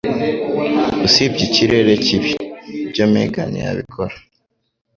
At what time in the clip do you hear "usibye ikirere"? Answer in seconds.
1.05-1.93